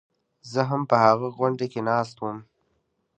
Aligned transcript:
زه 0.51 0.61
هم 0.69 0.81
په 0.89 0.95
هغه 1.05 1.27
غونډه 1.37 1.65
کې 1.71 1.81
ناست 1.89 2.15
وم. 2.19 2.37